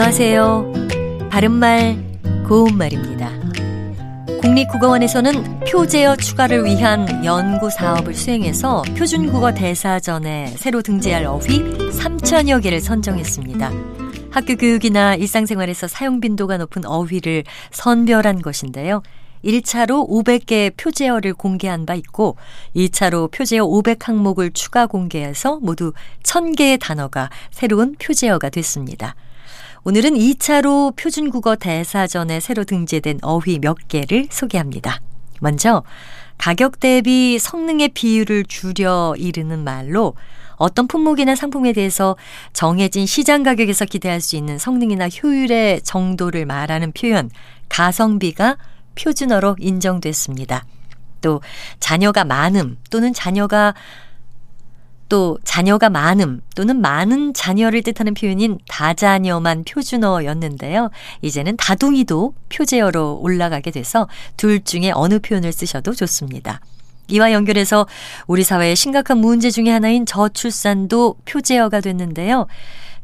[0.00, 1.28] 안녕하세요.
[1.28, 1.98] 바른말,
[2.46, 3.32] 고운말입니다.
[4.40, 13.72] 국립국어원에서는 표제어 추가를 위한 연구 사업을 수행해서 표준국어 대사전에 새로 등재할 어휘 3천여 개를 선정했습니다.
[14.30, 19.02] 학교 교육이나 일상생활에서 사용 빈도가 높은 어휘를 선별한 것인데요.
[19.44, 22.36] 1차로 500개의 표제어를 공개한 바 있고
[22.76, 29.16] 2차로 표제어 500 항목을 추가 공개해서 모두 1000개의 단어가 새로운 표제어가 됐습니다.
[29.84, 35.00] 오늘은 2차로 표준국어 대사전에 새로 등재된 어휘 몇 개를 소개합니다.
[35.40, 35.82] 먼저
[36.36, 40.14] 가격 대비 성능의 비율을 줄여 이르는 말로
[40.56, 42.16] 어떤 품목이나 상품에 대해서
[42.52, 47.30] 정해진 시장 가격에서 기대할 수 있는 성능이나 효율의 정도를 말하는 표현
[47.68, 48.56] 가성비가
[48.96, 50.64] 표준어로 인정됐습니다.
[51.20, 51.40] 또
[51.78, 53.74] 자녀가 많음 또는 자녀가
[55.08, 60.90] 또 자녀가 많음 또는 많은 자녀를 뜻하는 표현인 다자녀만 표준어였는데요.
[61.22, 66.60] 이제는 다둥이도 표제어로 올라가게 돼서 둘 중에 어느 표현을 쓰셔도 좋습니다.
[67.08, 67.86] 이와 연결해서
[68.26, 72.46] 우리 사회의 심각한 문제 중의 하나인 저출산도 표제어가 됐는데요.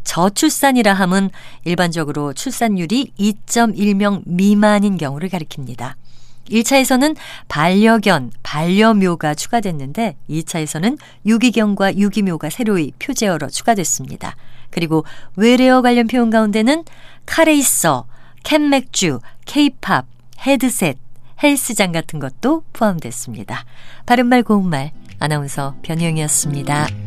[0.04, 1.30] 저출산이라 함은
[1.64, 5.94] 일반적으로 출산율이 2.1명 미만인 경우를 가리킵니다.
[6.50, 7.16] 1차에서는
[7.48, 14.36] 반려견, 반려묘가 추가됐는데 2차에서는 유기견과 유기묘가 새로이 표제어로 추가됐습니다.
[14.70, 15.04] 그리고
[15.36, 16.84] 외래어 관련 표현 가운데는
[17.26, 18.06] 카레이서,
[18.42, 20.06] 캔맥주, 케이팝,
[20.46, 20.98] 헤드셋,
[21.42, 23.64] 헬스장 같은 것도 포함됐습니다.
[24.06, 27.03] 바른말 고운말 아나운서 변희영이었습니다.